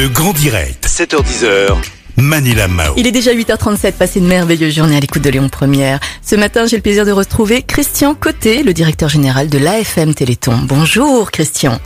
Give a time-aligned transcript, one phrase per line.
[0.00, 1.74] Le grand direct, 7h10h.
[2.18, 2.94] Manila Mao.
[2.96, 5.98] Il est déjà 8h37, passé une merveilleuse journée à l'écoute de Léon Première.
[6.22, 10.56] Ce matin, j'ai le plaisir de retrouver Christian Côté, le directeur général de l'AFM Téléthon.
[10.68, 11.80] Bonjour Christian.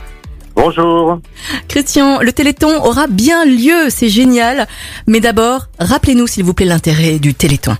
[0.53, 1.21] Bonjour.
[1.67, 4.67] Christian, le Téléthon aura bien lieu, c'est génial.
[5.07, 7.75] Mais d'abord, rappelez-nous s'il vous plaît l'intérêt du Téléthon.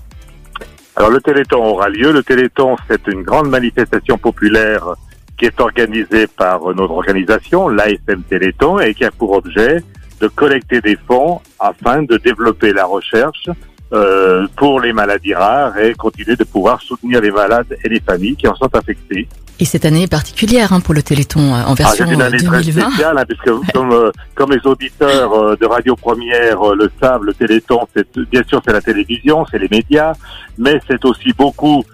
[0.96, 2.10] Alors le Téléthon aura lieu.
[2.10, 4.96] Le Téléthon, c'est une grande manifestation populaire
[5.38, 9.80] qui est organisée par notre organisation, l'AFM Téléthon, et qui a pour objet
[10.20, 13.48] de collecter des fonds afin de développer la recherche
[13.92, 18.36] euh, pour les maladies rares et continuer de pouvoir soutenir les malades et les familles
[18.36, 19.28] qui en sont affectées.
[19.60, 22.22] Et cette année est particulière hein, pour le Téléthon euh, en Ah, version c'est une
[22.22, 22.90] euh, année très 2020.
[22.90, 27.22] spéciale, hein, puisque comme, euh, comme les auditeurs euh, de Radio Première euh, le savent,
[27.22, 30.14] le Téléthon, c'est bien sûr c'est la télévision, c'est les médias,
[30.58, 31.84] mais c'est aussi beaucoup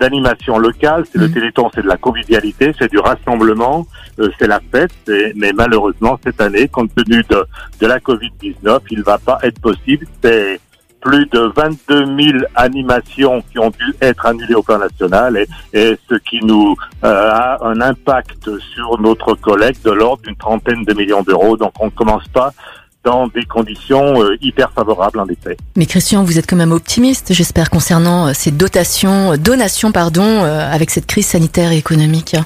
[0.00, 1.04] d'animation locale.
[1.10, 1.34] C'est le Mhm.
[1.34, 3.86] Téléthon, c'est de la convivialité, c'est du rassemblement,
[4.20, 4.90] euh, c'est la fête.
[5.06, 7.44] c'est- Mais malheureusement cette année, compte tenu de
[7.80, 10.06] de la Covid 19, il va pas être possible.
[10.22, 10.60] C'est
[11.00, 15.96] plus de 22 000 animations qui ont dû être annulées au plan national et, et
[16.08, 20.94] ce qui nous euh, a un impact sur notre collecte de l'ordre d'une trentaine de
[20.94, 21.56] millions d'euros.
[21.56, 22.50] Donc on ne commence pas
[23.06, 25.56] dans des conditions euh, hyper favorables en effet.
[25.76, 30.42] Mais Christian, vous êtes quand même optimiste, j'espère, concernant euh, ces dotations, euh, donations, pardon,
[30.42, 32.36] avec cette crise sanitaire et économique.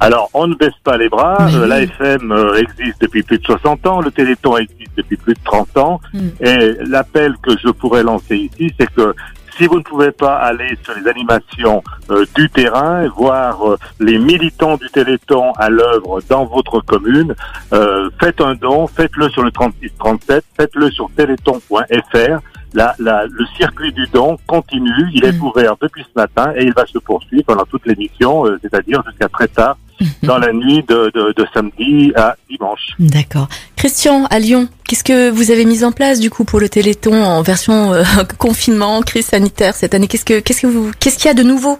[0.00, 1.46] Alors, on ne baisse pas les bras.
[1.46, 1.68] Oui.
[1.68, 4.00] L'AFM existe depuis plus de 60 ans.
[4.00, 6.00] Le Téléthon existe depuis plus de 30 ans.
[6.12, 6.28] Mm.
[6.40, 9.14] Et l'appel que je pourrais lancer ici, c'est que
[9.56, 14.18] si vous ne pouvez pas aller sur les animations euh, du terrain, voir euh, les
[14.18, 17.34] militants du Téléthon à l'œuvre dans votre commune,
[17.72, 22.40] euh, faites un don, faites-le sur le 3637, faites-le sur téléthon.fr.
[22.74, 25.42] La, la, le circuit du don continue, il est Mm.
[25.44, 29.28] ouvert depuis ce matin et il va se poursuivre pendant toute l'émission, euh, c'est-à-dire jusqu'à
[29.28, 29.76] très tard
[30.22, 32.90] dans la nuit de, de, de samedi à dimanche.
[32.98, 33.48] D'accord.
[33.76, 37.14] Christian, à Lyon, qu'est-ce que vous avez mis en place du coup pour le Téléthon
[37.22, 38.02] en version euh,
[38.38, 40.06] confinement, crise sanitaire cette année?
[40.08, 41.78] Qu'est-ce que qu'est-ce que vous qu'est-ce qu'il y a de nouveau?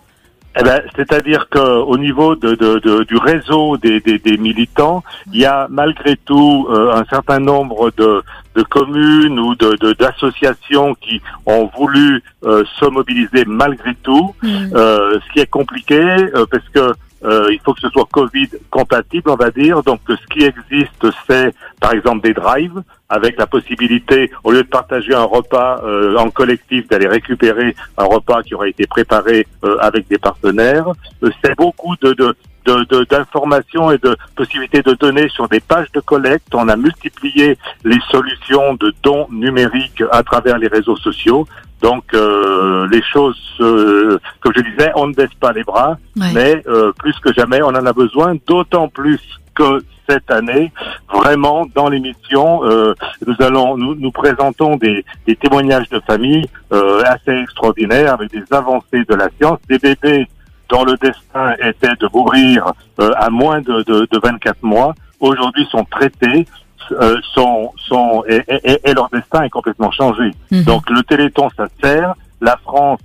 [0.59, 5.05] Eh ben, c'est-à-dire que au niveau de, de, de- du réseau des, des, des militants,
[5.31, 8.23] il y a malgré tout euh, un certain nombre de,
[8.57, 14.35] de communes ou de de- d'associations qui ont voulu euh, se mobiliser malgré tout.
[14.45, 16.93] Euh, ce qui est compliqué euh, parce que
[17.25, 19.83] euh, il faut que ce soit Covid compatible, on va dire.
[19.83, 24.69] Donc, ce qui existe, c'est par exemple des drives avec la possibilité, au lieu de
[24.69, 29.77] partager un repas euh, en collectif, d'aller récupérer un repas qui aurait été préparé euh,
[29.81, 30.89] avec des partenaires.
[31.23, 35.61] Euh, c'est beaucoup de, de de- de- d'informations et de possibilités de donner sur des
[35.61, 36.55] pages de collecte.
[36.55, 41.47] On a multiplié les solutions de dons numériques à travers les réseaux sociaux.
[41.83, 46.27] Donc euh, les choses, euh, comme je disais, on ne baisse pas les bras, Ouais.
[46.35, 49.21] mais euh, plus que jamais, on en a besoin, d'autant plus
[49.55, 50.73] que cette année,
[51.13, 52.95] vraiment dans l'émission, euh,
[53.27, 58.45] nous allons, nous, nous présentons des, des témoignages de familles euh, assez extraordinaires avec des
[58.53, 60.27] avancées de la science, des bébés
[60.69, 65.67] dont le destin était de mourir euh, à moins de, de, de 24 mois, aujourd'hui
[65.71, 66.47] sont traités,
[66.93, 70.31] euh, sont, sont et, et- et leur destin est complètement changé.
[70.51, 70.65] Mhm.
[70.65, 72.15] Donc le Téléthon, ça sert.
[72.41, 73.01] La France,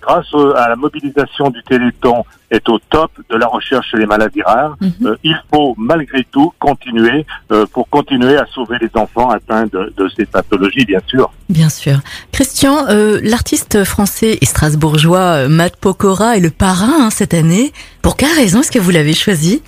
[0.00, 4.42] grâce à la mobilisation du Téléthon, est au top de la recherche sur les maladies
[4.42, 4.76] rares.
[4.80, 4.92] Mhm.
[5.06, 9.92] Euh, il faut malgré tout continuer euh, pour continuer à sauver les enfants atteints de,
[9.96, 11.32] de ces pathologies, bien sûr.
[11.48, 11.98] Bien sûr.
[12.30, 17.72] Christian, euh, l'artiste français et strasbourgeois Matt Pokora est le parrain hein, cette année.
[18.02, 19.62] Pour quelle raison est-ce que vous l'avez choisi?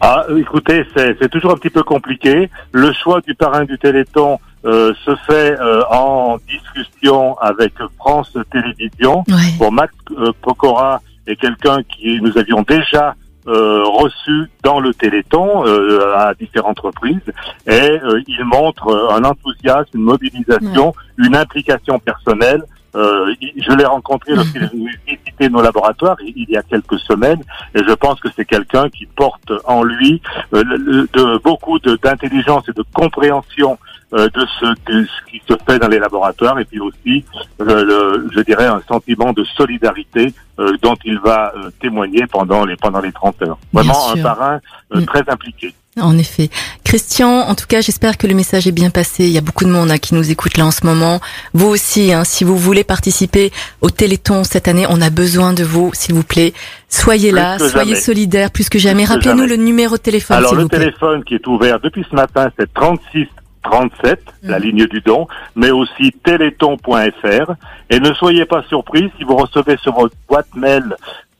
[0.00, 2.50] Ah, écoutez, c'est toujours un petit peu compliqué.
[2.72, 9.24] Le choix du parrain du Téléthon euh, se fait euh, en discussion avec France Télévisions.
[9.28, 9.34] Ouais.
[9.58, 13.14] Bon, Matt euh, Pokora est quelqu'un qui nous avions déjà
[13.46, 17.32] euh, reçu dans le Téléthon euh, à différentes reprises
[17.66, 22.62] et euh, il montre un enthousiasme, une mobilisation, une implication personnelle.
[22.94, 27.40] Euh, je l'ai rencontré lorsqu'il est venu visiter nos laboratoires il y a quelques semaines
[27.74, 30.20] et je pense que c'est quelqu'un qui porte en lui
[30.52, 33.78] de beaucoup d'intelligence et de compréhension
[34.12, 37.24] de ce, de ce qui se fait dans les laboratoires et puis aussi,
[37.60, 42.64] euh, le, je dirais, un sentiment de solidarité euh, dont il va euh, témoigner pendant
[42.64, 43.58] les pendant les 30 heures.
[43.72, 44.60] Vraiment un parrain
[44.94, 45.04] euh, Mm.
[45.06, 45.72] très impliqué.
[46.00, 46.50] En effet.
[46.84, 49.24] Christian, en tout cas, j'espère que le message est bien passé.
[49.24, 51.20] Il y a beaucoup de monde hein, qui nous écoute là en ce moment.
[51.52, 55.62] Vous aussi, hein, si vous voulez participer au Téléthon cette année, on a besoin de
[55.64, 56.52] vous, s'il vous plaît.
[56.88, 59.04] Soyez Plus là, soyez solidaires plus que jamais.
[59.04, 60.78] Rappelez-nous le numéro de téléphone, Alors le vous plaît.
[60.78, 63.26] téléphone qui est ouvert depuis ce matin, c'est 36
[63.62, 64.64] 37, la Mhm.
[64.64, 65.26] ligne du don,
[65.56, 67.52] mais aussi téléthon.fr.
[67.90, 70.94] Et ne soyez pas surpris si vous recevez sur votre boîte mail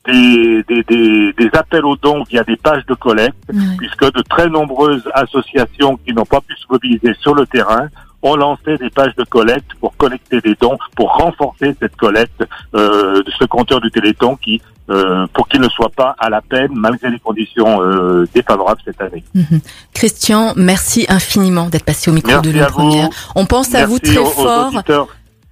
[0.05, 3.37] des, des, des, des appels aux dons via des pages de collecte,
[3.77, 7.87] puisque de très nombreuses associations qui n'ont pas pu se mobiliser sur le terrain
[8.23, 12.43] ont lancé des pages de collecte pour collecter des dons, pour renforcer cette collecte
[12.75, 16.41] euh, de ce compteur du Téléthon qui, euh, pour qu'il ne soit pas à la
[16.41, 19.23] peine malgré les conditions euh, défavorables cette année.
[19.33, 19.59] Mhm.
[19.93, 23.09] Christian, merci infiniment d'être passé au micro Merci de la première.
[23.35, 24.71] On pense à vous très aux- fort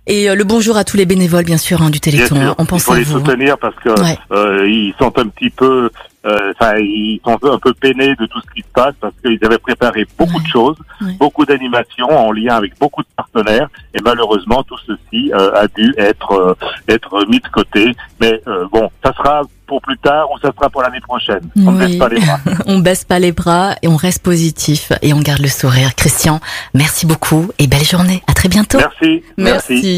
[0.07, 2.35] et euh, le bonjour à tous les bénévoles bien sûr hein, du Bien Téléthon.
[2.35, 3.17] sûr, On il pense faut à les vous.
[3.17, 3.23] hein.
[3.25, 4.17] soutenir parce que Ouais.
[4.31, 5.91] euh, ils sont un petit peu,
[6.25, 9.57] euh, ils sont un peu peinés de tout ce qui se passe parce qu'ils avaient
[9.57, 10.43] préparé beaucoup Ouais.
[10.43, 11.13] de choses, Ouais.
[11.19, 15.93] beaucoup d'animations en lien avec beaucoup de partenaires et malheureusement tout ceci euh, a dû
[15.97, 16.53] être euh,
[16.89, 17.95] être mis de côté.
[18.19, 21.41] Mais euh, bon, ça sera pour plus tard ou ça sera pour l'année prochaine.
[21.65, 21.87] On ne Oui.
[21.87, 22.39] laisse pas les bras.
[22.65, 25.93] On baisse pas les bras et on reste positif et on garde le sourire.
[25.95, 26.39] Christian,
[26.73, 28.23] merci beaucoup et belle journée.
[28.27, 28.79] À très bientôt.
[28.79, 29.23] Merci.
[29.37, 29.81] merci.